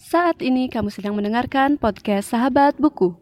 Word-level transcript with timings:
Saat 0.00 0.40
ini 0.40 0.72
kamu 0.72 0.88
sedang 0.88 1.12
mendengarkan 1.12 1.76
podcast 1.76 2.32
Sahabat 2.32 2.72
Buku. 2.80 3.12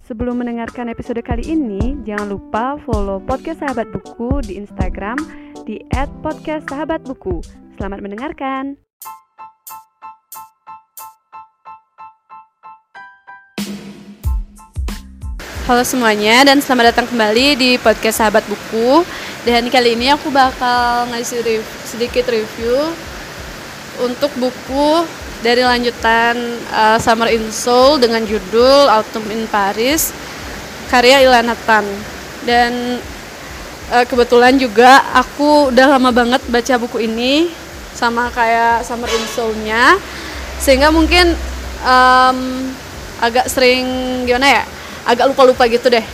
Sebelum 0.00 0.40
mendengarkan 0.40 0.88
episode 0.88 1.20
kali 1.20 1.44
ini, 1.44 2.00
jangan 2.08 2.32
lupa 2.32 2.80
follow 2.88 3.20
podcast 3.20 3.60
Sahabat 3.60 3.92
Buku 3.92 4.40
di 4.40 4.56
Instagram 4.56 5.20
di 5.68 5.84
@podcastsahabatbuku. 6.24 7.44
Selamat 7.76 8.00
mendengarkan. 8.00 8.80
Halo 15.68 15.84
semuanya 15.84 16.48
dan 16.48 16.64
selamat 16.64 16.96
datang 16.96 17.12
kembali 17.12 17.60
di 17.60 17.70
podcast 17.76 18.24
Sahabat 18.24 18.48
Buku. 18.48 19.04
Dan 19.42 19.66
kali 19.74 19.98
ini 19.98 20.06
aku 20.14 20.30
bakal 20.30 21.10
ngasih 21.10 21.42
rev 21.42 21.66
sedikit 21.82 22.30
review 22.30 22.94
untuk 23.98 24.30
buku 24.38 25.02
dari 25.42 25.66
lanjutan 25.66 26.38
uh, 26.70 26.94
Summer 27.02 27.26
in 27.26 27.50
Seoul 27.50 27.98
dengan 27.98 28.22
judul 28.22 28.86
Autumn 28.86 29.26
in 29.34 29.50
Paris 29.50 30.14
karya 30.86 31.26
Ilan 31.26 31.50
Hatan. 31.50 31.82
Dan 32.46 33.02
uh, 33.90 34.04
kebetulan 34.06 34.54
juga 34.62 35.02
aku 35.10 35.74
udah 35.74 35.98
lama 35.98 36.14
banget 36.14 36.42
baca 36.46 36.74
buku 36.78 37.02
ini 37.10 37.50
sama 37.98 38.30
kayak 38.30 38.86
Summer 38.86 39.10
in 39.10 39.26
Seoul-nya 39.26 39.98
sehingga 40.62 40.94
mungkin 40.94 41.34
um, 41.82 42.38
agak 43.18 43.50
sering 43.50 43.82
gimana 44.22 44.62
ya 44.62 44.64
agak 45.02 45.34
lupa-lupa 45.34 45.66
gitu 45.66 45.90
deh 45.90 46.06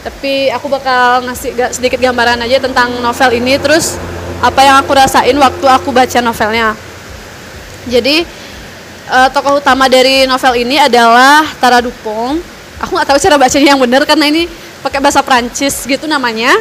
tapi 0.00 0.48
aku 0.48 0.66
bakal 0.72 1.24
ngasih 1.28 1.52
sedikit 1.76 2.00
gambaran 2.00 2.40
aja 2.40 2.56
tentang 2.60 3.00
novel 3.04 3.30
ini. 3.36 3.60
Terus 3.60 4.00
apa 4.40 4.64
yang 4.64 4.80
aku 4.80 4.96
rasain 4.96 5.36
waktu 5.36 5.66
aku 5.68 5.92
baca 5.92 6.18
novelnya. 6.24 6.72
Jadi 7.88 8.24
uh, 9.08 9.28
tokoh 9.32 9.60
utama 9.60 9.88
dari 9.88 10.24
novel 10.24 10.64
ini 10.64 10.80
adalah 10.80 11.44
Tara 11.60 11.84
Dupont. 11.84 12.40
Aku 12.80 12.96
nggak 12.96 13.08
tahu 13.12 13.18
cara 13.20 13.36
bacanya 13.36 13.76
yang 13.76 13.80
benar 13.80 14.08
karena 14.08 14.24
ini 14.32 14.48
pakai 14.80 15.04
bahasa 15.04 15.20
Prancis 15.20 15.84
gitu 15.84 16.08
namanya. 16.08 16.56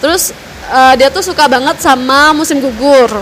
Terus 0.00 0.32
uh, 0.72 0.96
dia 0.96 1.12
tuh 1.12 1.20
suka 1.20 1.44
banget 1.44 1.76
sama 1.84 2.32
musim 2.32 2.60
gugur. 2.60 3.12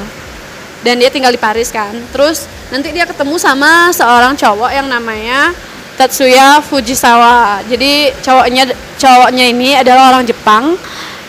Dan 0.84 1.00
dia 1.00 1.08
tinggal 1.10 1.32
di 1.32 1.40
Paris 1.40 1.72
kan. 1.74 1.96
Terus 2.12 2.46
nanti 2.68 2.92
dia 2.92 3.08
ketemu 3.08 3.40
sama 3.40 3.90
seorang 3.90 4.36
cowok 4.36 4.70
yang 4.70 4.86
namanya 4.86 5.50
Tatsuya 5.96 6.60
Fujisawa. 6.60 7.64
Jadi 7.66 8.12
cowoknya 8.20 8.68
cowoknya 8.98 9.44
ini 9.50 9.76
adalah 9.78 10.14
orang 10.14 10.24
Jepang 10.26 10.78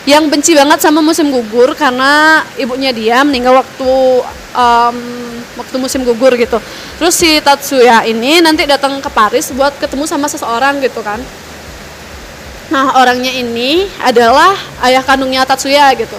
yang 0.06 0.30
benci 0.30 0.54
banget 0.54 0.78
sama 0.78 1.02
musim 1.02 1.34
gugur 1.34 1.74
karena 1.74 2.42
ibunya 2.54 2.94
dia 2.94 3.26
meninggal 3.26 3.58
waktu 3.58 3.90
um, 4.54 4.96
waktu 5.58 5.76
musim 5.82 6.06
gugur 6.06 6.30
gitu. 6.38 6.62
Terus 7.02 7.14
si 7.18 7.42
Tatsuya 7.42 8.06
ini 8.06 8.38
nanti 8.38 8.62
datang 8.70 9.02
ke 9.02 9.10
Paris 9.10 9.50
buat 9.50 9.74
ketemu 9.82 10.06
sama 10.06 10.30
seseorang 10.30 10.78
gitu 10.78 11.02
kan. 11.02 11.18
Nah 12.70 13.02
orangnya 13.02 13.34
ini 13.34 13.90
adalah 13.98 14.54
ayah 14.86 15.02
kandungnya 15.02 15.42
Tatsuya 15.42 15.90
gitu. 15.98 16.14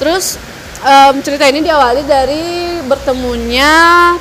Terus 0.00 0.40
um, 0.80 1.20
cerita 1.20 1.44
ini 1.52 1.60
diawali 1.60 2.02
dari 2.08 2.80
bertemunya 2.88 3.70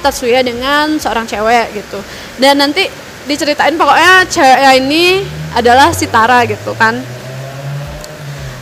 Tatsuya 0.03 0.43
dengan 0.43 0.99
seorang 0.99 1.23
cewek 1.23 1.71
gitu. 1.71 2.03
Dan 2.35 2.59
nanti 2.59 2.83
diceritain 3.31 3.79
pokoknya 3.79 4.27
cewek 4.27 4.59
ini 4.83 5.23
adalah 5.55 5.91
si 5.91 6.07
Tara 6.07 6.43
gitu 6.47 6.75
kan. 6.75 6.99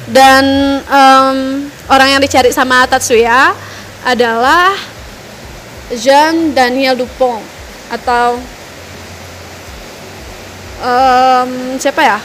Dan 0.09 0.45
um, 0.89 1.37
orang 1.85 2.17
yang 2.17 2.21
dicari 2.21 2.49
sama 2.49 2.89
Tatsuya 2.89 3.53
adalah 4.01 4.73
Jean 5.93 6.53
Daniel 6.53 6.97
Dupont 6.97 7.41
atau 7.93 8.41
um, 10.81 11.51
siapa 11.77 12.01
ya? 12.01 12.19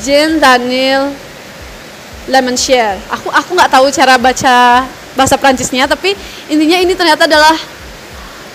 Jean 0.00 0.40
Daniel 0.40 1.12
Lemonshare 2.30 3.00
aku 3.10 3.26
aku 3.26 3.50
nggak 3.58 3.72
tahu 3.74 3.90
cara 3.90 4.14
baca 4.14 4.86
bahasa 5.18 5.34
Prancisnya 5.34 5.90
tapi 5.90 6.14
intinya 6.46 6.78
ini 6.78 6.94
ternyata 6.94 7.26
adalah 7.26 7.56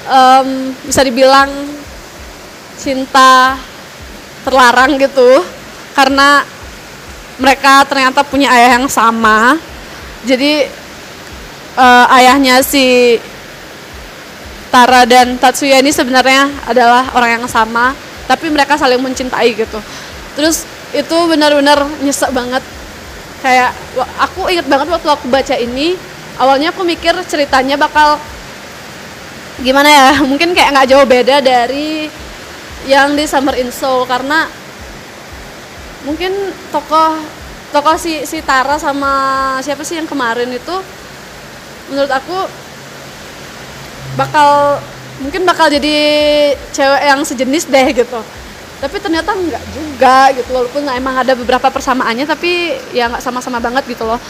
um, 0.07 0.71
bisa 0.87 1.03
dibilang 1.03 1.51
cinta 2.79 3.59
terlarang 4.45 5.01
gitu. 5.01 5.41
Karena 5.97 6.45
mereka 7.41 7.83
ternyata 7.89 8.21
punya 8.21 8.53
ayah 8.53 8.77
yang 8.79 8.87
sama. 8.87 9.57
Jadi 10.23 10.69
uh, 11.75 12.05
ayahnya 12.15 12.63
si 12.63 13.17
Tara 14.71 15.07
dan 15.07 15.39
Tatsuya 15.39 15.79
ini 15.79 15.91
sebenarnya 15.91 16.51
adalah 16.67 17.15
orang 17.15 17.39
yang 17.39 17.45
sama 17.47 17.95
tapi 18.25 18.49
mereka 18.49 18.75
saling 18.75 18.99
mencintai 18.99 19.53
gitu. 19.55 19.79
Terus 20.35 20.65
itu 20.91 21.17
benar-benar 21.29 21.85
nyesek 22.01 22.33
banget. 22.33 22.63
Kayak 23.39 23.71
aku 24.17 24.49
inget 24.49 24.65
banget 24.65 24.89
waktu 24.89 25.09
aku 25.11 25.29
baca 25.29 25.55
ini 25.55 25.93
awalnya 26.41 26.73
aku 26.73 26.81
mikir 26.81 27.13
ceritanya 27.29 27.77
bakal 27.77 28.17
gimana 29.61 29.87
ya? 29.87 30.07
Mungkin 30.29 30.51
kayak 30.51 30.75
nggak 30.75 30.87
jauh 30.91 31.05
beda 31.07 31.39
dari 31.39 32.09
yang 32.85 33.17
di 33.17 33.25
Summer 33.25 33.57
in 33.57 33.73
Soul 33.73 34.05
karena 34.05 34.45
mungkin 36.05 36.31
tokoh 36.69 37.17
tokoh 37.73 37.97
si 37.97 38.23
si 38.29 38.39
Tara 38.45 38.77
sama 38.77 39.13
siapa 39.65 39.81
sih 39.81 39.97
yang 39.97 40.05
kemarin 40.05 40.47
itu 40.53 40.75
menurut 41.89 42.11
aku 42.13 42.37
bakal 44.15 44.79
mungkin 45.19 45.43
bakal 45.43 45.67
jadi 45.67 45.97
cewek 46.71 47.03
yang 47.03 47.21
sejenis 47.25 47.65
deh 47.67 47.87
gitu. 47.91 48.21
Tapi 48.75 48.95
ternyata 49.01 49.33
enggak 49.33 49.63
juga 49.73 50.17
gitu 50.35 50.49
walaupun 50.53 50.83
emang 50.93 51.15
ada 51.25 51.33
beberapa 51.33 51.71
persamaannya 51.71 52.27
tapi 52.27 52.77
ya 52.93 53.09
nggak 53.09 53.23
sama-sama 53.23 53.57
banget 53.57 53.83
gitu 53.89 54.05
loh. 54.05 54.21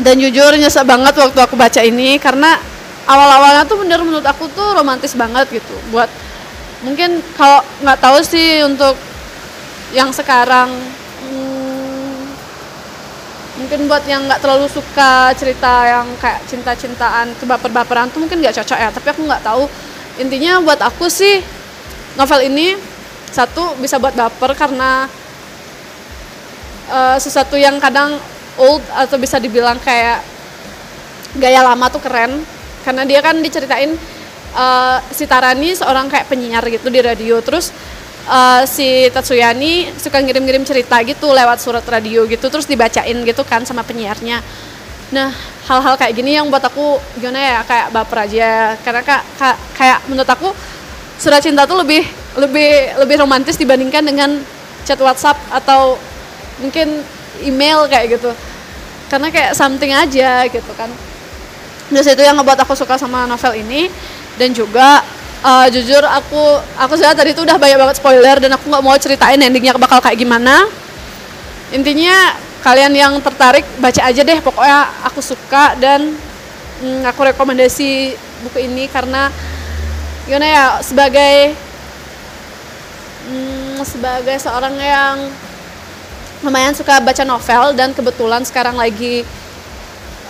Dan 0.00 0.16
jujur 0.16 0.56
nyesek 0.56 0.86
banget 0.88 1.12
waktu 1.18 1.36
aku 1.36 1.58
baca 1.58 1.84
ini 1.84 2.16
karena 2.16 2.56
awal-awalnya 3.04 3.66
tuh 3.66 3.82
bener 3.82 4.00
menurut 4.00 4.24
aku 4.24 4.48
tuh 4.54 4.72
romantis 4.72 5.12
banget 5.18 5.50
gitu 5.50 5.74
buat 5.90 6.08
mungkin 6.80 7.20
kalau 7.36 7.60
nggak 7.84 8.00
tahu 8.00 8.18
sih 8.24 8.64
untuk 8.64 8.96
yang 9.90 10.10
sekarang. 10.14 10.70
Hmm, 11.26 12.30
mungkin 13.60 13.90
buat 13.90 14.04
yang 14.08 14.24
nggak 14.24 14.40
terlalu 14.40 14.66
suka 14.70 15.34
cerita 15.36 15.84
yang 15.84 16.06
kayak 16.22 16.40
cinta-cintaan 16.48 17.36
baper-baperan 17.44 18.08
tuh 18.08 18.24
mungkin 18.24 18.40
nggak 18.40 18.56
cocok 18.62 18.78
ya. 18.78 18.88
Tapi 18.94 19.06
aku 19.12 19.22
nggak 19.26 19.44
tahu. 19.44 19.64
Intinya 20.20 20.60
buat 20.60 20.80
aku 20.80 21.08
sih 21.08 21.42
novel 22.16 22.48
ini 22.48 22.76
satu 23.30 23.78
bisa 23.78 23.96
buat 24.02 24.14
baper 24.16 24.58
karena 24.58 25.06
uh, 26.90 27.16
sesuatu 27.20 27.54
yang 27.54 27.78
kadang 27.78 28.18
old 28.58 28.82
atau 28.92 29.16
bisa 29.16 29.38
dibilang 29.38 29.78
kayak 29.80 30.22
gaya 31.36 31.60
lama 31.62 31.86
tuh 31.92 32.02
keren. 32.02 32.42
Karena 32.80 33.04
dia 33.04 33.20
kan 33.20 33.36
diceritain 33.44 33.92
uh, 34.54 34.98
si 35.10 35.24
Tarani 35.26 35.74
seorang 35.74 36.06
kayak 36.10 36.26
penyiar 36.30 36.64
gitu 36.66 36.88
di 36.90 37.00
radio. 37.02 37.38
Terus 37.42 37.70
uh, 38.26 38.62
si 38.66 39.08
Tatsuyani 39.10 39.94
suka 39.96 40.20
ngirim-ngirim 40.20 40.62
cerita 40.66 41.00
gitu 41.02 41.30
lewat 41.30 41.58
surat 41.62 41.84
radio 41.86 42.26
gitu 42.26 42.46
terus 42.50 42.66
dibacain 42.66 43.16
gitu 43.24 43.42
kan 43.46 43.64
sama 43.66 43.86
penyiarnya. 43.86 44.42
Nah 45.10 45.34
hal-hal 45.66 45.94
kayak 45.98 46.14
gini 46.14 46.38
yang 46.38 46.46
buat 46.50 46.62
aku 46.62 46.98
gimana 47.18 47.40
ya 47.40 47.58
kayak 47.66 47.86
baper 47.94 48.18
aja. 48.26 48.50
Karena 48.82 49.02
kak, 49.02 49.22
kak 49.38 49.56
kayak 49.78 49.98
menurut 50.06 50.30
aku 50.30 50.48
surat 51.20 51.42
cinta 51.42 51.68
tuh 51.68 51.82
lebih 51.82 52.06
lebih 52.38 52.96
lebih 53.02 53.16
romantis 53.20 53.58
dibandingkan 53.58 54.06
dengan 54.06 54.30
chat 54.86 54.98
WhatsApp 55.02 55.36
atau 55.50 55.98
mungkin 56.62 57.02
email 57.42 57.86
kayak 57.90 58.18
gitu. 58.18 58.30
Karena 59.10 59.26
kayak 59.28 59.58
something 59.58 59.90
aja 59.90 60.46
gitu 60.46 60.72
kan. 60.78 60.88
Terus 61.90 62.06
itu 62.06 62.22
yang 62.22 62.38
ngebuat 62.38 62.62
aku 62.62 62.78
suka 62.78 62.94
sama 62.94 63.26
novel 63.26 63.58
ini 63.58 63.90
dan 64.36 64.50
juga 64.52 65.02
uh, 65.42 65.66
jujur 65.72 66.02
aku 66.04 66.42
aku 66.76 66.92
sudah 66.96 67.16
tadi 67.16 67.32
itu 67.32 67.42
udah 67.42 67.56
banyak 67.56 67.78
banget 67.78 67.96
spoiler 67.98 68.36
dan 68.38 68.50
aku 68.54 68.68
nggak 68.68 68.84
mau 68.84 68.96
ceritain 69.00 69.40
endingnya 69.40 69.76
bakal 69.76 69.98
kayak 69.98 70.20
gimana. 70.20 70.68
Intinya 71.70 72.34
kalian 72.60 72.92
yang 72.92 73.12
tertarik 73.22 73.64
baca 73.78 74.00
aja 74.04 74.20
deh. 74.20 74.38
Pokoknya 74.42 74.90
aku 75.06 75.22
suka 75.22 75.78
dan 75.78 76.14
mm, 76.82 77.06
aku 77.06 77.20
rekomendasi 77.30 78.14
buku 78.46 78.58
ini 78.68 78.88
karena 78.90 79.28
gimana 80.26 80.46
ya 80.46 80.66
sebagai 80.84 81.54
mm, 83.28 83.82
sebagai 83.82 84.36
seorang 84.38 84.76
yang 84.76 85.16
lumayan 86.40 86.72
suka 86.72 87.00
baca 87.04 87.20
novel 87.24 87.76
dan 87.76 87.92
kebetulan 87.92 88.40
sekarang 88.48 88.72
lagi 88.72 89.28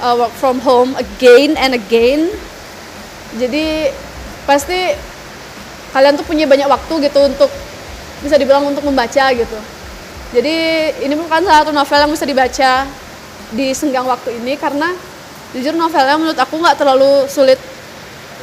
uh, 0.02 0.14
work 0.19 0.35
from 0.35 0.58
home 0.58 0.99
again 0.99 1.55
and 1.55 1.70
again 1.70 2.26
jadi 3.38 3.94
pasti 4.49 4.94
kalian 5.94 6.19
tuh 6.19 6.27
punya 6.27 6.47
banyak 6.47 6.67
waktu 6.67 7.11
gitu 7.11 7.21
untuk 7.23 7.50
bisa 8.23 8.35
dibilang 8.35 8.67
untuk 8.67 8.82
membaca 8.82 9.31
gitu. 9.31 9.59
Jadi 10.31 10.55
ini 11.03 11.15
bukan 11.19 11.43
salah 11.43 11.67
satu 11.67 11.75
novel 11.75 11.99
yang 12.06 12.12
bisa 12.15 12.27
dibaca 12.27 12.71
di 13.50 13.75
senggang 13.75 14.06
waktu 14.06 14.38
ini 14.38 14.55
karena 14.55 14.94
jujur 15.50 15.75
novelnya 15.75 16.15
menurut 16.15 16.38
aku 16.38 16.62
nggak 16.62 16.79
terlalu 16.79 17.27
sulit 17.27 17.59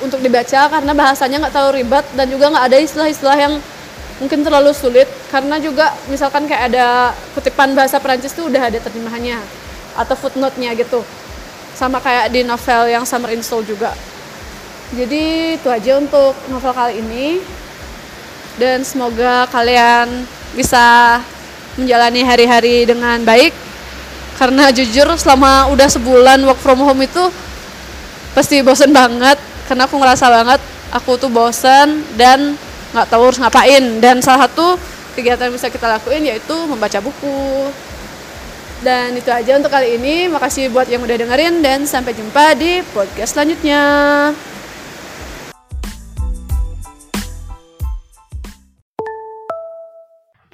untuk 0.03 0.19
dibaca 0.19 0.67
karena 0.67 0.91
bahasanya 0.91 1.47
nggak 1.47 1.53
terlalu 1.55 1.73
ribet 1.83 2.05
dan 2.19 2.27
juga 2.27 2.51
nggak 2.51 2.65
ada 2.67 2.77
istilah-istilah 2.83 3.37
yang 3.39 3.53
mungkin 4.19 4.43
terlalu 4.43 4.71
sulit. 4.75 5.07
Karena 5.31 5.59
juga 5.59 5.95
misalkan 6.11 6.47
kayak 6.47 6.75
ada 6.75 7.15
kutipan 7.35 7.71
bahasa 7.71 7.99
Perancis 7.99 8.35
tuh 8.35 8.51
udah 8.51 8.67
ada 8.67 8.79
terjemahannya 8.83 9.39
atau 9.95 10.15
footnote-nya 10.19 10.75
gitu. 10.75 11.03
Sama 11.71 12.03
kayak 12.03 12.35
di 12.35 12.43
novel 12.43 12.91
yang 12.91 13.07
Summer 13.07 13.31
in 13.31 13.39
Soul 13.39 13.63
juga 13.63 13.95
jadi 14.95 15.55
itu 15.59 15.67
aja 15.67 15.99
untuk 15.99 16.31
novel 16.47 16.71
kali 16.71 17.03
ini. 17.03 17.43
Dan 18.57 18.81
semoga 18.87 19.45
kalian 19.51 20.25
bisa 20.55 21.19
menjalani 21.75 22.23
hari-hari 22.23 22.87
dengan 22.87 23.19
baik. 23.27 23.51
Karena 24.39 24.71
jujur 24.71 25.05
selama 25.17 25.67
udah 25.73 25.89
sebulan 25.91 26.39
work 26.45 26.61
from 26.61 26.81
home 26.81 27.03
itu 27.03 27.21
pasti 28.31 28.63
bosen 28.63 28.95
banget. 28.95 29.35
Karena 29.67 29.83
aku 29.85 29.99
ngerasa 29.99 30.31
banget 30.31 30.61
aku 30.95 31.19
tuh 31.19 31.27
bosen 31.27 32.07
dan 32.15 32.55
nggak 32.95 33.07
tahu 33.11 33.27
harus 33.27 33.43
ngapain. 33.43 33.83
Dan 33.99 34.23
salah 34.23 34.47
satu 34.47 34.79
kegiatan 35.19 35.51
yang 35.51 35.55
bisa 35.59 35.67
kita 35.67 35.85
lakuin 35.99 36.23
yaitu 36.23 36.55
membaca 36.63 36.97
buku. 37.03 37.69
Dan 38.81 39.19
itu 39.19 39.27
aja 39.27 39.59
untuk 39.59 39.69
kali 39.69 39.99
ini. 39.99 40.31
Makasih 40.31 40.71
buat 40.71 40.87
yang 40.87 41.03
udah 41.03 41.17
dengerin 41.19 41.59
dan 41.59 41.83
sampai 41.83 42.15
jumpa 42.15 42.55
di 42.55 42.81
podcast 42.95 43.35
selanjutnya 43.35 43.83